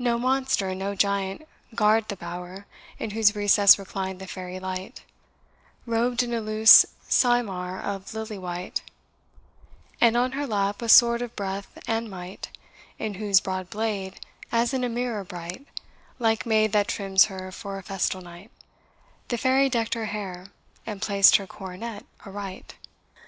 [0.00, 2.66] No monster and no giant guard the bower
[2.98, 5.02] In whose recess reclined the fairy light,
[5.86, 8.82] Robed in a loose cymar of lily white,
[10.00, 12.48] And on her lap a sword of breadth and might,
[12.98, 14.18] In whose broad blade,
[14.50, 15.64] as in a mirror bright,
[16.18, 18.50] Like maid that trims her for a festal night,
[19.28, 20.46] The fairy deck'd her hair,
[20.84, 22.74] and placed her coronet aright.